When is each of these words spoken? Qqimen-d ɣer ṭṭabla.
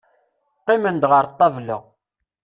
Qqimen-d 0.59 1.03
ɣer 1.11 1.25
ṭṭabla. 1.31 1.77